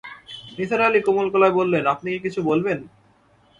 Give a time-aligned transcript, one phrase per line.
[0.57, 2.79] নিসার আলি কোমল গলায় বললেন, আপনি কি কিছু বলবেন?